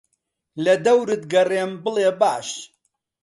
لەدەورت 0.63 1.21
گەڕێم 1.33 1.71
بڵێ 1.83 2.09
باش 2.21 2.49